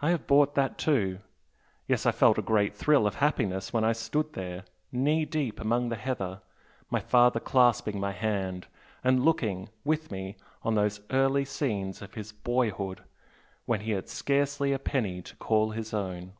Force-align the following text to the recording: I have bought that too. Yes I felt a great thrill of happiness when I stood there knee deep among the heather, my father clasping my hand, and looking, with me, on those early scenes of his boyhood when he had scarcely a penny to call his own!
I 0.00 0.08
have 0.12 0.26
bought 0.26 0.54
that 0.54 0.78
too. 0.78 1.18
Yes 1.86 2.06
I 2.06 2.10
felt 2.10 2.38
a 2.38 2.40
great 2.40 2.74
thrill 2.74 3.06
of 3.06 3.16
happiness 3.16 3.70
when 3.70 3.84
I 3.84 3.92
stood 3.92 4.32
there 4.32 4.64
knee 4.90 5.26
deep 5.26 5.60
among 5.60 5.90
the 5.90 5.96
heather, 5.96 6.40
my 6.88 7.00
father 7.00 7.38
clasping 7.38 8.00
my 8.00 8.12
hand, 8.12 8.66
and 9.04 9.26
looking, 9.26 9.68
with 9.84 10.10
me, 10.10 10.36
on 10.62 10.74
those 10.74 11.02
early 11.10 11.44
scenes 11.44 12.00
of 12.00 12.14
his 12.14 12.32
boyhood 12.32 13.02
when 13.66 13.80
he 13.80 13.90
had 13.90 14.08
scarcely 14.08 14.72
a 14.72 14.78
penny 14.78 15.20
to 15.20 15.36
call 15.36 15.72
his 15.72 15.92
own! 15.92 16.32